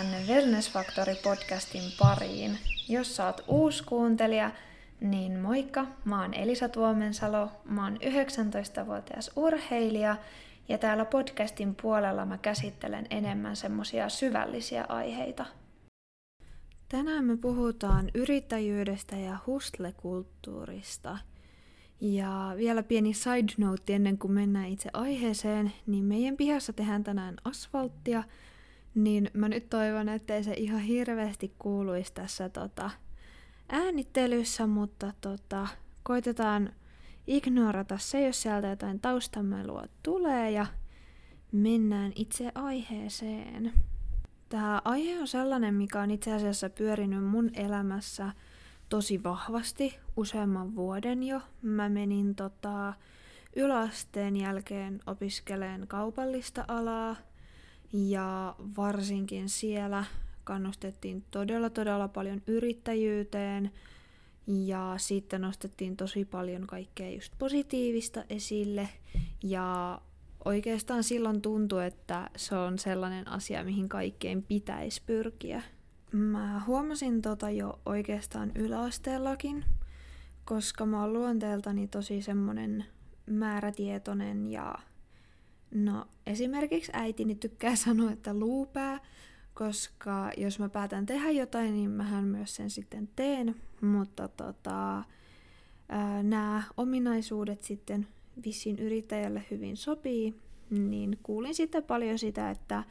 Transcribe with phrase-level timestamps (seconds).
[0.00, 2.58] Tänne Wellness Factory podcastin pariin.
[2.88, 4.50] Jos sä oot uusi kuuntelija,
[5.00, 10.16] niin moikka, mä oon Elisa Tuomensalo, mä oon 19-vuotias urheilija
[10.68, 15.46] ja täällä podcastin puolella mä käsittelen enemmän semmosia syvällisiä aiheita.
[16.88, 21.18] Tänään me puhutaan yrittäjyydestä ja hustlekulttuurista.
[22.00, 27.36] Ja vielä pieni side note ennen kuin mennään itse aiheeseen, niin meidän pihassa tehdään tänään
[27.44, 28.22] asfalttia–
[28.94, 32.90] niin mä nyt toivon, ettei se ihan hirveästi kuuluisi tässä tota,
[33.68, 35.68] äänittelyssä, mutta tota,
[36.02, 36.72] koitetaan
[37.26, 40.66] ignorata se, jos sieltä jotain taustamelua tulee ja
[41.52, 43.72] mennään itse aiheeseen.
[44.48, 48.32] Tämä aihe on sellainen, mikä on itse asiassa pyörinyt mun elämässä
[48.88, 51.40] tosi vahvasti useamman vuoden jo.
[51.62, 52.94] Mä menin tota,
[53.56, 57.16] yläasteen jälkeen opiskeleen kaupallista alaa–
[57.92, 60.04] ja varsinkin siellä
[60.44, 63.70] kannustettiin todella todella paljon yrittäjyyteen
[64.46, 68.88] ja sitten nostettiin tosi paljon kaikkea just positiivista esille
[69.42, 70.00] ja
[70.44, 75.62] oikeastaan silloin tuntui, että se on sellainen asia, mihin kaikkein pitäisi pyrkiä.
[76.12, 79.64] Mä huomasin tota jo oikeastaan yläasteellakin,
[80.44, 82.84] koska mä oon luonteeltani tosi semmonen
[83.26, 84.74] määrätietoinen ja
[85.74, 89.00] No esimerkiksi äitini tykkää sanoa, että luupää,
[89.54, 93.56] koska jos mä päätän tehdä jotain, niin mähän myös sen sitten teen.
[93.80, 95.04] Mutta tota,
[96.22, 98.06] nämä ominaisuudet sitten
[98.44, 100.34] vissiin yrittäjälle hyvin sopii,
[100.70, 102.84] niin kuulin sitten paljon sitä, että,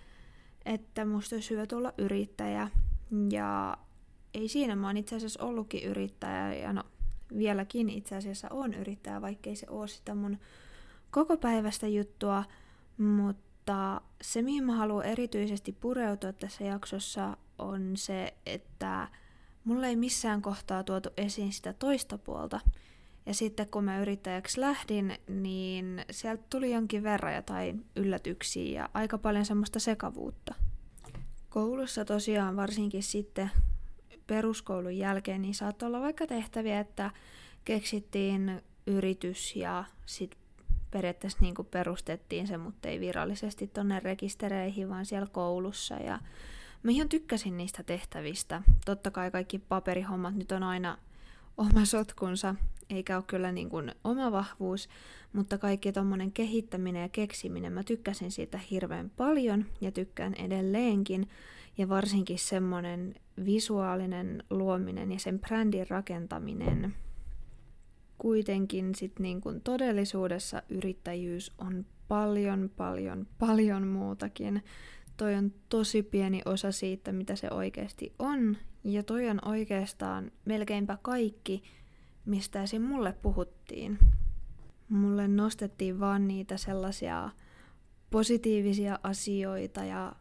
[0.66, 2.68] että musta olisi hyvä tulla yrittäjä.
[3.32, 3.78] Ja
[4.34, 6.84] ei siinä, mä oon itse asiassa ollutkin yrittäjä ja no
[7.38, 10.38] vieläkin itse asiassa on yrittäjä, vaikkei se ole sitä mun
[11.12, 12.44] koko päivästä juttua,
[13.00, 19.08] mutta se, mihin mä haluan erityisesti pureutua tässä jaksossa, on se, että
[19.64, 22.60] mulle ei missään kohtaa tuotu esiin sitä toista puolta.
[23.26, 29.18] Ja sitten kun mä yrittäjäksi lähdin, niin sieltä tuli jonkin verran jotain yllätyksiä ja aika
[29.18, 30.56] paljon semmoista sekavuutta.
[31.50, 33.52] Koulussa tosiaan varsinkin sitten
[34.28, 37.12] peruskoulun jälkeen niin saattoi olla vaikka tehtäviä, että
[37.66, 40.39] keksittiin yritys ja sitten
[40.92, 45.96] periaatteessa niin kuin perustettiin se, mutta ei virallisesti tonne rekistereihin, vaan siellä koulussa.
[45.96, 46.20] Ja
[46.84, 48.62] mä ihan tykkäsin niistä tehtävistä.
[48.86, 50.98] Totta kai kaikki paperihommat nyt on aina
[51.58, 52.56] oma sotkunsa,
[52.90, 54.90] eikä ole kyllä niin kuin oma vahvuus,
[55.34, 61.30] mutta kaikki tuommoinen kehittäminen ja keksiminen, mä tykkäsin siitä hirveän paljon ja tykkään edelleenkin.
[61.78, 66.96] Ja varsinkin semmoinen visuaalinen luominen ja sen brändin rakentaminen,
[68.20, 74.64] kuitenkin sit niin kun todellisuudessa yrittäjyys on paljon, paljon, paljon muutakin.
[75.18, 80.98] Toi on tosi pieni osa siitä, mitä se oikeasti on, ja toi on oikeastaan melkeinpä
[81.02, 81.64] kaikki,
[82.26, 82.82] mistä esim.
[82.82, 84.00] mulle puhuttiin.
[84.90, 87.30] Mulle nostettiin vaan niitä sellaisia
[88.10, 90.16] positiivisia asioita ja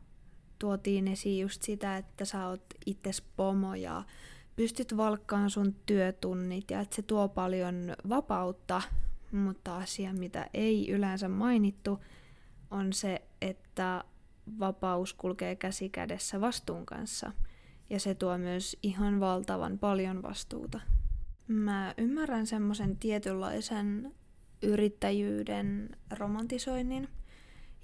[0.59, 4.05] tuotiin esiin just sitä, että sä oot itses pomo ja
[4.59, 7.75] pystyt valkkaan sun työtunnit ja että se tuo paljon
[8.09, 8.83] vapautta,
[9.33, 11.99] mutta asia, mitä ei yleensä mainittu,
[12.71, 14.05] on se, että
[14.59, 17.33] vapaus kulkee käsi kädessä vastuun kanssa.
[17.91, 20.81] Ja se tuo myös ihan valtavan paljon vastuuta.
[21.49, 24.15] Mä ymmärrän semmoisen tietynlaisen
[24.63, 27.09] yrittäjyyden romantisoinnin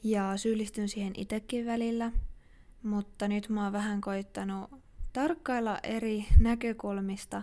[0.04, 2.12] ja syyllistyn siihen itsekin välillä,
[2.82, 4.83] mutta nyt mä oon vähän koittanut
[5.14, 7.42] tarkkailla eri näkökulmista,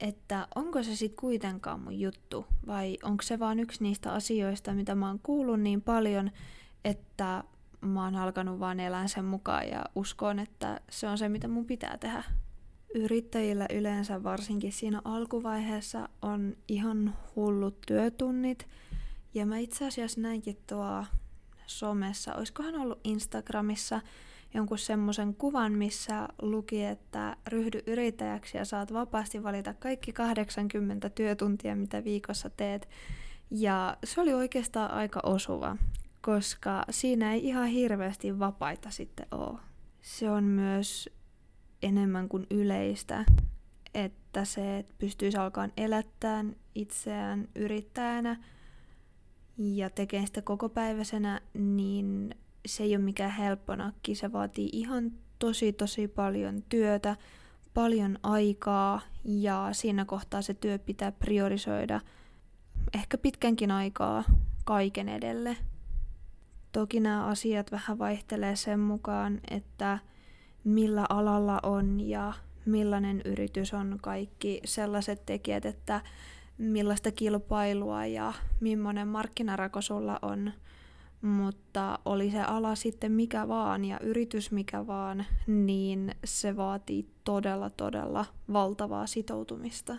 [0.00, 4.94] että onko se sitten kuitenkaan mun juttu vai onko se vaan yksi niistä asioista, mitä
[4.94, 6.30] mä oon kuullut niin paljon,
[6.84, 7.44] että
[7.80, 11.66] mä oon alkanut vaan elää sen mukaan ja uskon, että se on se, mitä mun
[11.66, 12.24] pitää tehdä.
[12.94, 18.68] Yrittäjillä yleensä varsinkin siinä alkuvaiheessa on ihan hullut työtunnit.
[19.34, 21.04] Ja mä itse asiassa näinkin tuo
[21.66, 24.00] somessa, olisikohan ollut Instagramissa,
[24.54, 31.76] jonkun semmoisen kuvan, missä luki, että ryhdy yrittäjäksi ja saat vapaasti valita kaikki 80 työtuntia,
[31.76, 32.88] mitä viikossa teet.
[33.50, 35.76] Ja se oli oikeastaan aika osuva,
[36.20, 39.58] koska siinä ei ihan hirveästi vapaita sitten ole.
[40.00, 41.10] Se on myös
[41.82, 43.24] enemmän kuin yleistä,
[43.94, 48.36] että se, että pystyisi alkaan elättämään itseään yrittäjänä
[49.58, 52.34] ja tekemään sitä kokopäiväisenä, niin
[52.66, 57.16] se ei ole mikään helppo nakki, se vaatii ihan tosi tosi paljon työtä,
[57.74, 62.00] paljon aikaa ja siinä kohtaa se työ pitää priorisoida
[62.94, 64.24] ehkä pitkänkin aikaa
[64.64, 65.56] kaiken edelle.
[66.72, 69.98] Toki nämä asiat vähän vaihtelee sen mukaan, että
[70.64, 72.32] millä alalla on ja
[72.66, 76.00] millainen yritys on kaikki sellaiset tekijät, että
[76.58, 80.52] millaista kilpailua ja millainen markkinarako sulla on.
[81.24, 87.70] Mutta oli se ala sitten mikä vaan ja yritys mikä vaan, niin se vaatii todella
[87.70, 89.96] todella valtavaa sitoutumista.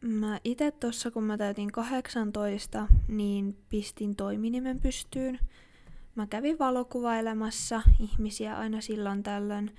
[0.00, 5.38] Mä itse tuossa kun mä täytin 18, niin pistin toiminimen pystyyn.
[6.14, 9.74] Mä kävin valokuvailemassa ihmisiä aina silloin tällöin.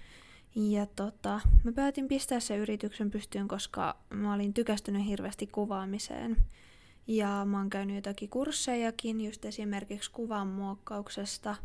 [0.56, 6.38] Ja tota, mä päätin pistää sen yrityksen pystyyn, koska mä olin tykästynyt hirveästi kuvaamiseen.
[7.08, 11.56] Ja mä oon käynyt jotakin kurssejakin, just esimerkiksi kuvan muokkauksesta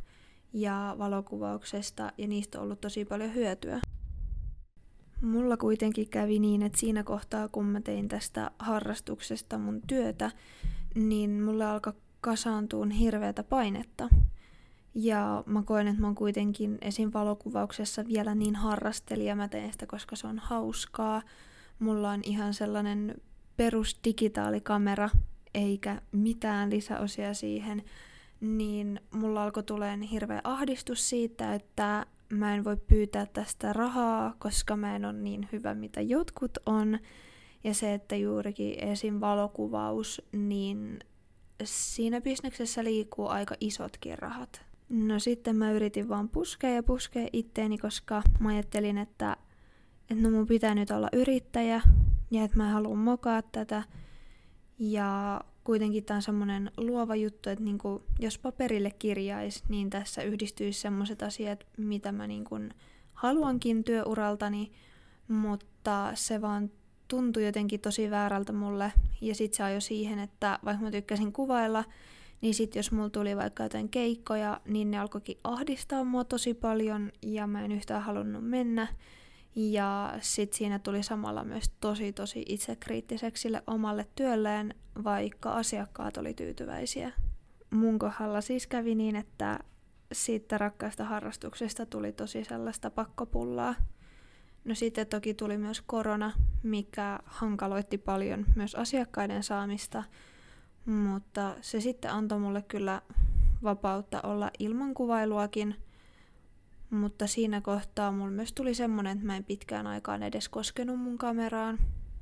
[0.52, 3.81] ja valokuvauksesta, ja niistä on ollut tosi paljon hyötyä.
[5.23, 10.31] Mulla kuitenkin kävi niin, että siinä kohtaa, kun mä tein tästä harrastuksesta mun työtä,
[10.94, 14.08] niin mulle alkoi kasaantua hirveätä painetta.
[14.94, 17.11] Ja mä koen, että mä oon kuitenkin esim.
[17.14, 19.37] valokuvauksessa vielä niin harrastelija.
[19.37, 21.23] Mä teen sitä, koska se on hauskaa.
[21.79, 23.14] Mulla on ihan sellainen
[23.56, 25.11] perus digitaalikamera,
[25.58, 27.82] eikä mitään lisäosia siihen.
[28.40, 34.76] Niin mulla alkoi tuleen hirveä ahdistus siitä, että mä en voi pyytää tästä rahaa, koska
[34.76, 36.99] mä en ole niin hyvä, mitä jotkut on.
[37.64, 39.20] Ja se, että juurikin esim.
[39.20, 40.99] valokuvaus, niin
[41.64, 44.62] siinä bisneksessä liikkuu aika isotkin rahat.
[44.88, 49.37] No sitten mä yritin vaan puskea ja puskea itteeni, koska mä ajattelin, että,
[50.11, 51.82] että no mun pitää nyt olla yrittäjä
[52.31, 53.82] ja että mä haluan mokaa tätä.
[54.78, 60.80] Ja kuitenkin tämä on semmoinen luova juttu, että niinku, jos paperille kirjaisi, niin tässä yhdistyisi
[60.80, 62.56] semmoiset asiat, mitä mä niinku
[63.14, 64.72] haluankin työuraltani,
[65.28, 66.70] mutta se vaan
[67.08, 68.92] tuntui jotenkin tosi väärältä mulle.
[69.20, 71.84] Ja sit se ajoi siihen, että vaikka mä tykkäsin kuvailla,
[72.40, 77.12] niin sitten jos mulla tuli vaikka jotain keikkoja, niin ne alkoikin ahdistaa mua tosi paljon
[77.22, 78.88] ja mä en yhtään halunnut mennä.
[79.55, 84.75] Ja sitten siinä tuli samalla myös tosi tosi itsekriittiseksi sille omalle työlleen,
[85.05, 87.12] vaikka asiakkaat oli tyytyväisiä.
[87.71, 89.59] Mun kohdalla siis kävi niin, että
[90.12, 93.75] siitä rakkaasta harrastuksesta tuli tosi sellaista pakkopullaa.
[94.65, 100.05] No sitten toki tuli myös korona, mikä hankaloitti paljon myös asiakkaiden saamista,
[100.87, 103.03] mutta se sitten antoi mulle kyllä
[103.62, 105.75] vapautta olla ilman kuvailuakin,
[106.90, 111.19] mutta siinä kohtaa mulla myös tuli semmonen, että mä en pitkään aikaan edes koskenut mun
[111.19, 111.79] kameraan.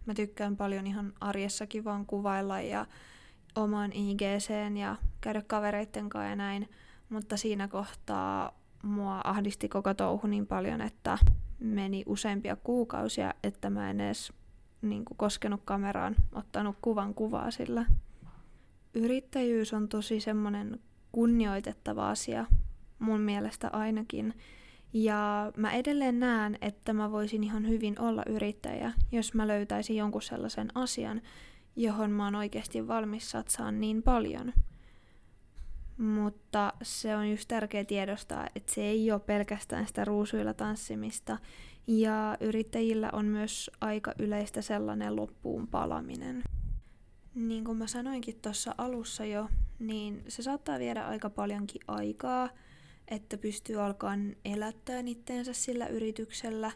[0.06, 2.86] Mä tykkään paljon ihan arjessakin vaan kuvailla ja
[3.56, 6.68] oman IGCen ja käydä kavereitten kanssa ja näin.
[7.08, 8.52] Mutta siinä kohtaa
[8.82, 11.18] mua ahdisti koko touhu niin paljon, että
[11.58, 14.32] meni useampia kuukausia, että mä en edes
[14.82, 17.86] niin kuin, koskenut kameraan, ottanut kuvan kuvaa sillä
[18.94, 20.80] yrittäjyys on tosi semmoinen
[21.12, 22.46] kunnioitettava asia,
[22.98, 24.34] mun mielestä ainakin.
[24.92, 30.22] Ja mä edelleen näen, että mä voisin ihan hyvin olla yrittäjä, jos mä löytäisin jonkun
[30.22, 31.22] sellaisen asian,
[31.76, 34.52] johon mä oon oikeasti valmis satsaan niin paljon.
[35.98, 41.38] Mutta se on just tärkeä tiedostaa, että se ei ole pelkästään sitä ruusuilla tanssimista,
[41.86, 46.42] ja yrittäjillä on myös aika yleistä sellainen loppuun palaminen.
[47.34, 52.48] Niin kuin mä sanoinkin tuossa alussa jo, niin se saattaa viedä aika paljonkin aikaa,
[53.08, 56.72] että pystyy alkaan elättää itteensä sillä yrityksellä.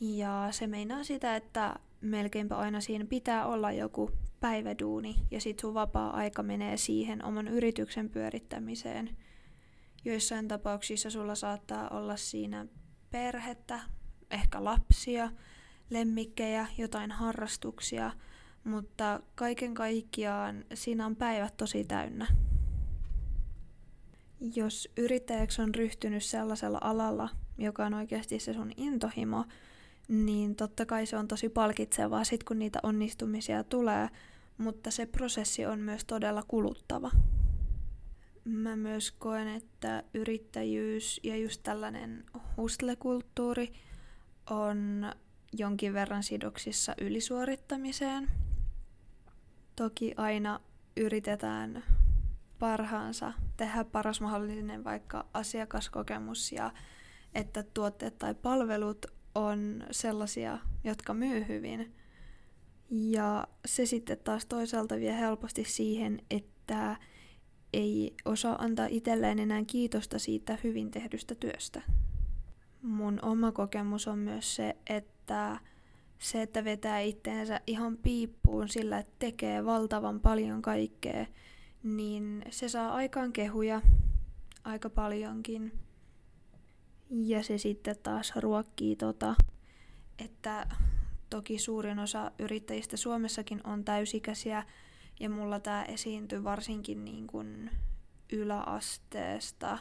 [0.00, 4.10] Ja se meinaa sitä, että melkeinpä aina siinä pitää olla joku
[4.40, 9.16] päiväduuni ja sit sun vapaa-aika menee siihen oman yrityksen pyörittämiseen.
[10.04, 12.66] Joissain tapauksissa sulla saattaa olla siinä
[13.10, 13.80] perhettä,
[14.30, 15.30] ehkä lapsia,
[15.90, 18.12] lemmikkejä, jotain harrastuksia–
[18.64, 22.26] mutta kaiken kaikkiaan siinä on päivät tosi täynnä.
[24.54, 29.44] Jos yrittäjäksi on ryhtynyt sellaisella alalla, joka on oikeasti se sun intohimo,
[30.08, 34.08] niin totta kai se on tosi palkitsevaa sit kun niitä onnistumisia tulee,
[34.58, 37.10] mutta se prosessi on myös todella kuluttava.
[38.44, 42.24] Mä myös koen, että yrittäjyys ja just tällainen
[42.56, 43.72] hustlekulttuuri
[44.50, 45.12] on
[45.52, 48.28] jonkin verran sidoksissa ylisuorittamiseen–
[49.76, 50.60] Toki aina
[50.96, 51.84] yritetään
[52.62, 56.70] parhaansa tehdä paras mahdollinen vaikka asiakaskokemus ja
[57.34, 61.94] että tuotteet tai palvelut on sellaisia, jotka myy hyvin.
[62.90, 66.96] Ja se sitten taas toisaalta vie helposti siihen, että
[67.72, 71.82] ei osaa antaa itselleen enää kiitosta siitä hyvin tehdystä työstä.
[72.82, 75.60] Mun oma kokemus on myös se, että
[76.18, 81.26] se, että vetää itteensä ihan piippuun sillä, että tekee valtavan paljon kaikkea,
[81.82, 83.82] niin se saa aikaan kehuja
[84.64, 85.72] aika paljonkin.
[87.10, 89.34] Ja se sitten taas ruokkii tota,
[90.18, 90.66] että
[91.30, 94.64] toki suurin osa yrittäjistä Suomessakin on täysikäisiä
[95.20, 97.70] ja mulla tämä esiintyy varsinkin niin kuin
[98.32, 99.78] yläasteesta,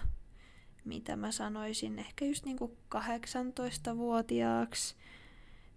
[0.85, 4.95] mitä mä sanoisin, ehkä just niin kuin 18-vuotiaaksi,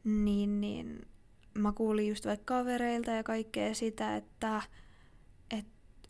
[0.04, 1.08] niin, niin
[1.54, 4.62] mä kuulin just vaikka kavereilta ja kaikkea sitä, että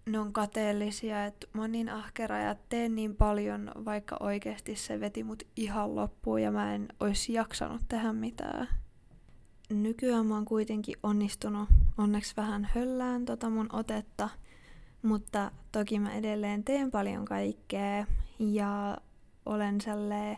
[0.07, 5.01] ne on kateellisia, että mä oon niin ahkera ja teen niin paljon, vaikka oikeasti se
[5.01, 8.69] veti mut ihan loppuun ja mä en olisi jaksanut tehdä mitään.
[9.71, 11.69] Nykyään mä oon kuitenkin onnistunut
[11.99, 14.29] onneksi vähän höllään tota mun otetta,
[15.03, 18.07] mutta toki mä edelleen teen paljon kaikkea
[18.39, 18.99] ja
[19.47, 20.37] olen sellainen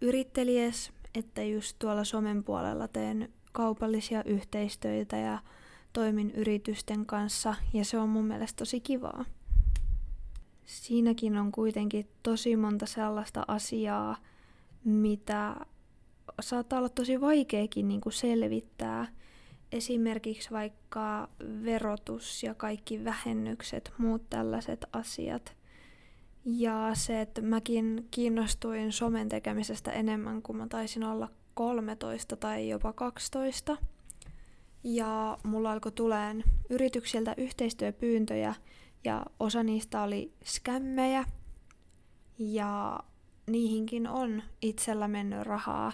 [0.00, 5.38] yrittelijäs, että just tuolla somen puolella teen kaupallisia yhteistöitä ja
[5.92, 9.24] toimin yritysten kanssa ja se on mun mielestä tosi kivaa.
[10.66, 14.16] Siinäkin on kuitenkin tosi monta sellaista asiaa,
[14.84, 15.56] mitä
[16.40, 19.06] saattaa olla tosi vaikeakin niin kuin selvittää.
[19.72, 21.28] Esimerkiksi vaikka
[21.64, 25.56] verotus ja kaikki vähennykset, muut tällaiset asiat.
[26.44, 32.92] Ja se, että mäkin kiinnostuin somen tekemisestä enemmän kuin mä taisin olla 13 tai jopa
[32.92, 33.76] 12.
[34.84, 38.54] Ja mulla alkoi tuleen yrityksiltä yhteistyöpyyntöjä
[39.04, 41.24] ja osa niistä oli skämmejä.
[42.38, 43.00] Ja
[43.46, 45.92] niihinkin on itsellä mennyt rahaa,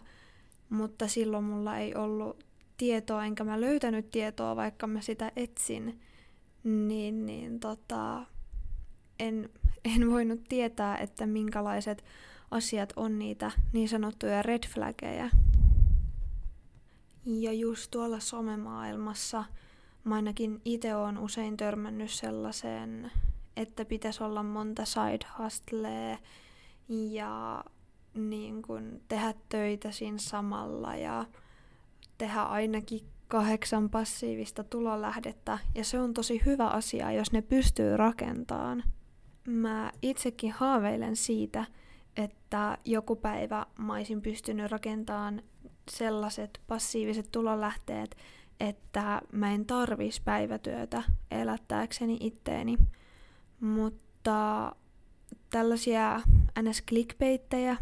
[0.68, 2.44] mutta silloin mulla ei ollut
[2.76, 6.00] tietoa, enkä mä löytänyt tietoa, vaikka mä sitä etsin,
[6.64, 8.26] niin, niin tota,
[9.18, 9.50] en,
[9.84, 12.04] en voinut tietää, että minkälaiset
[12.50, 15.30] asiat on niitä niin sanottuja red flaggeja.
[17.26, 19.44] Ja just tuolla somemaailmassa
[20.04, 23.12] mä ainakin itse olen usein törmännyt sellaiseen,
[23.56, 26.18] että pitäisi olla monta side hustlea
[26.88, 27.64] ja
[28.14, 31.24] niin kun tehdä töitä siinä samalla ja
[32.18, 38.84] tehdä ainakin kahdeksan passiivista tulolähdettä ja se on tosi hyvä asia, jos ne pystyy rakentamaan.
[39.46, 41.64] Mä itsekin haaveilen siitä,
[42.16, 45.42] että joku päivä mä olisin pystynyt rakentamaan
[45.90, 48.16] sellaiset passiiviset tulonlähteet,
[48.60, 52.78] että mä en tarvis päivätyötä elättääkseni itteeni.
[53.60, 54.72] Mutta
[55.50, 56.20] tällaisia
[56.62, 57.76] ns-clickbaittejä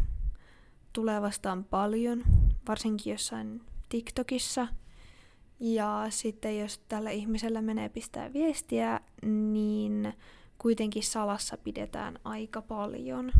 [0.93, 2.23] tulee vastaan paljon,
[2.67, 4.67] varsinkin jossain TikTokissa.
[5.59, 10.13] Ja sitten jos tällä ihmisellä menee pistää viestiä, niin
[10.57, 13.31] kuitenkin salassa pidetään aika paljon.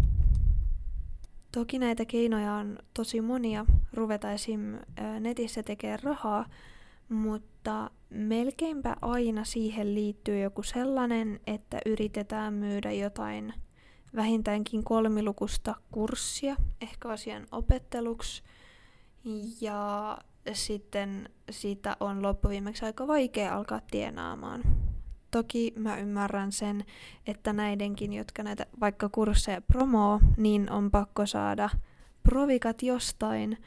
[1.51, 4.77] Toki näitä keinoja on tosi monia ruveta esim.
[5.19, 6.45] netissä tekemään rahaa,
[7.09, 13.53] mutta melkeinpä aina siihen liittyy joku sellainen, että yritetään myydä jotain
[14.15, 18.43] vähintäänkin kolmilukusta kurssia, ehkä asian opetteluksi,
[19.61, 20.17] ja
[20.53, 24.63] sitten siitä on loppuviimeksi aika vaikea alkaa tienaamaan.
[25.31, 26.85] Toki mä ymmärrän sen,
[27.27, 31.69] että näidenkin, jotka näitä vaikka kursseja promoo, niin on pakko saada
[32.23, 33.57] provikat jostain,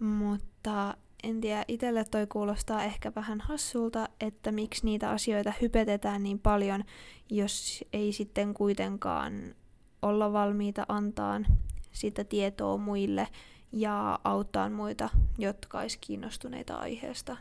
[0.00, 6.38] mutta en tiedä, itselle toi kuulostaa ehkä vähän hassulta, että miksi niitä asioita hypetetään niin
[6.38, 6.84] paljon,
[7.30, 9.54] jos ei sitten kuitenkaan
[10.02, 11.40] olla valmiita antaa
[11.92, 13.28] sitä tietoa muille
[13.72, 17.36] ja auttaa muita, jotka olisi kiinnostuneita aiheesta.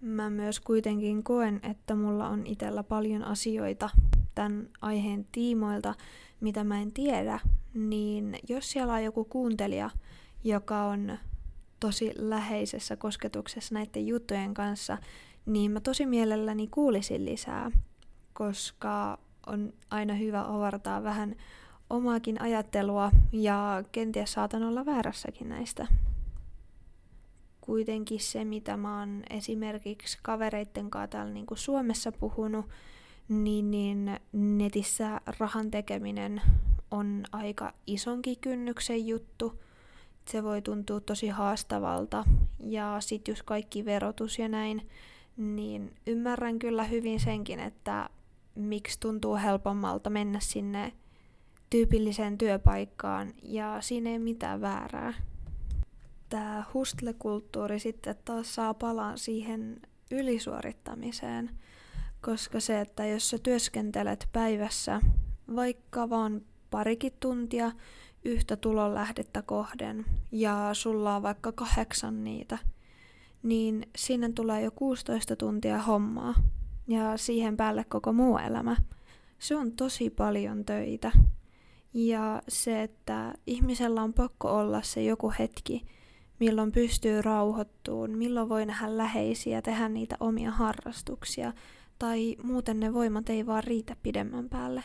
[0.00, 3.90] Mä myös kuitenkin koen, että mulla on itsellä paljon asioita
[4.34, 5.94] tämän aiheen tiimoilta,
[6.40, 7.38] mitä mä en tiedä,
[7.74, 9.90] niin jos siellä on joku kuuntelija,
[10.44, 11.18] joka on
[11.80, 14.98] tosi läheisessä kosketuksessa näiden juttujen kanssa,
[15.46, 17.70] niin mä tosi mielelläni kuulisin lisää,
[18.32, 21.36] koska on aina hyvä avartaa vähän
[21.90, 25.86] omaakin ajattelua ja kenties saatan olla väärässäkin näistä
[27.68, 32.66] kuitenkin se, mitä mä oon esimerkiksi kavereitten kanssa täällä niin kuin Suomessa puhunut,
[33.28, 36.42] niin, niin netissä rahan tekeminen
[36.90, 39.60] on aika isonkin kynnyksen juttu.
[40.30, 42.24] Se voi tuntua tosi haastavalta.
[42.60, 44.88] Ja sit just kaikki verotus ja näin,
[45.36, 48.10] niin ymmärrän kyllä hyvin senkin, että
[48.54, 50.92] miksi tuntuu helpommalta mennä sinne
[51.70, 55.14] tyypilliseen työpaikkaan ja siinä ei mitään väärää
[56.28, 59.80] tämä hustlekulttuuri sitten taas saa palaan siihen
[60.10, 61.50] ylisuorittamiseen,
[62.20, 65.00] koska se, että jos sä työskentelet päivässä
[65.56, 67.72] vaikka vaan parikin tuntia
[68.24, 72.58] yhtä tulonlähdettä kohden ja sulla on vaikka kahdeksan niitä,
[73.42, 76.34] niin sinne tulee jo 16 tuntia hommaa
[76.88, 78.76] ja siihen päälle koko muu elämä.
[79.38, 81.12] Se on tosi paljon töitä.
[81.94, 85.84] Ja se, että ihmisellä on pakko olla se joku hetki,
[86.40, 91.52] milloin pystyy rauhoittuun, milloin voi nähdä läheisiä, tehdä niitä omia harrastuksia,
[91.98, 94.82] tai muuten ne voimat ei vaan riitä pidemmän päälle.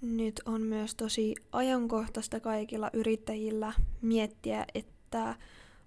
[0.00, 5.34] Nyt on myös tosi ajankohtaista kaikilla yrittäjillä miettiä, että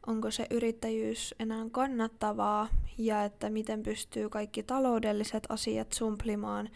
[0.07, 6.69] onko se yrittäjyys enää kannattavaa ja että miten pystyy kaikki taloudelliset asiat sumplimaan,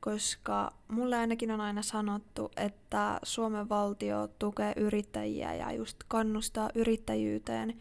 [0.00, 7.80] koska mulle ainakin on aina sanottu, että Suomen valtio tukee yrittäjiä ja just kannustaa yrittäjyyteen,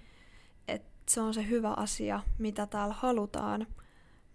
[0.67, 3.67] että se on se hyvä asia, mitä täällä halutaan.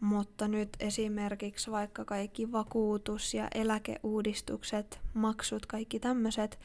[0.05, 6.59] Mutta nyt esimerkiksi vaikka kaikki vakuutus- ja eläkeuudistukset, maksut, kaikki tämmöiset,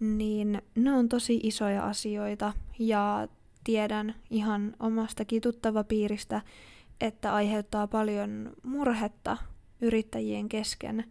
[0.00, 3.28] niin ne on tosi isoja asioita ja
[3.64, 5.42] tiedän ihan omastakin
[5.88, 6.42] piiristä,
[7.00, 9.36] että aiheuttaa paljon murhetta
[9.80, 11.04] yrittäjien kesken.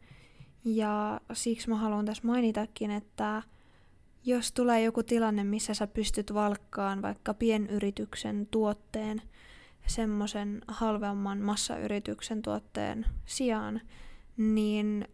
[0.65, 3.43] Ja siksi mä haluan tässä mainitakin, että
[4.25, 9.21] jos tulee joku tilanne, missä sä pystyt valkkaan vaikka pienyrityksen tuotteen
[9.87, 13.81] semmoisen halvemman massayrityksen tuotteen sijaan,
[14.37, 15.07] niin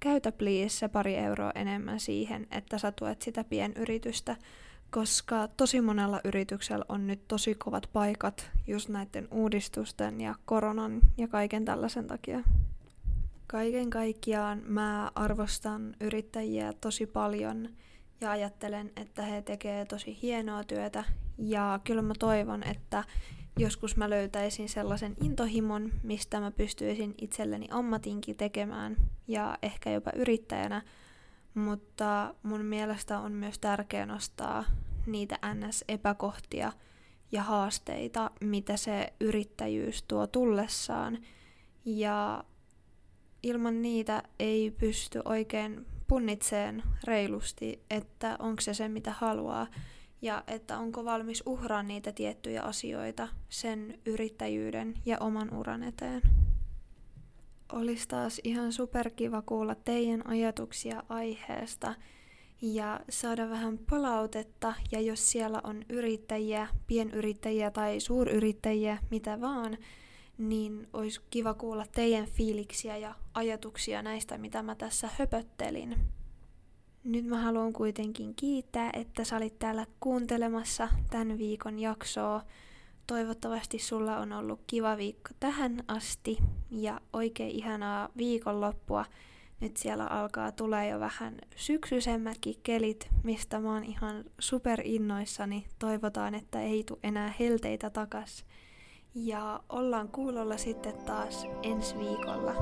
[0.00, 4.36] käytä please se pari euroa enemmän siihen, että sä tuet sitä pienyritystä,
[4.90, 11.28] koska tosi monella yrityksellä on nyt tosi kovat paikat just näiden uudistusten ja koronan ja
[11.28, 12.40] kaiken tällaisen takia.
[13.46, 17.68] Kaiken kaikkiaan mä arvostan yrittäjiä tosi paljon
[18.20, 21.04] ja ajattelen, että he tekevät tosi hienoa työtä
[21.38, 23.04] ja kyllä mä toivon, että
[23.58, 28.96] joskus mä löytäisin sellaisen intohimon, mistä mä pystyisin itselleni ammatinkin tekemään
[29.28, 30.82] ja ehkä jopa yrittäjänä,
[31.54, 34.64] mutta mun mielestä on myös tärkeää nostaa
[35.06, 36.72] niitä NS-epäkohtia
[37.32, 41.18] ja haasteita, mitä se yrittäjyys tuo tullessaan.
[41.84, 42.44] Ja
[43.42, 49.66] ilman niitä ei pysty oikein punnitseen reilusti, että onko se se, mitä haluaa
[50.22, 56.22] ja että onko valmis uhraa niitä tiettyjä asioita sen yrittäjyyden ja oman uran eteen.
[57.72, 61.94] Olisi taas ihan superkiva kuulla teidän ajatuksia aiheesta
[62.62, 64.74] ja saada vähän palautetta.
[64.92, 69.78] Ja jos siellä on yrittäjiä, pienyrittäjiä tai suuryrittäjiä, mitä vaan,
[70.38, 75.96] niin olisi kiva kuulla teidän fiiliksiä ja ajatuksia näistä, mitä mä tässä höpöttelin.
[77.04, 82.42] Nyt mä haluan kuitenkin kiittää, että sä olit täällä kuuntelemassa tämän viikon jaksoa.
[83.06, 86.38] Toivottavasti sulla on ollut kiva viikko tähän asti
[86.70, 89.04] ja oikein ihanaa viikonloppua.
[89.60, 95.66] Nyt siellä alkaa tulee jo vähän syksyisemmätkin kelit, mistä mä oon ihan super innoissani.
[95.78, 98.44] Toivotaan, että ei tule enää helteitä takas.
[99.14, 102.54] Ja ollaan kuulolla sitten taas ensi viikolla.